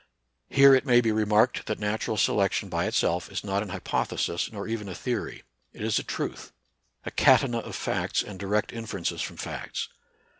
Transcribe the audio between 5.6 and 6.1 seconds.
It is a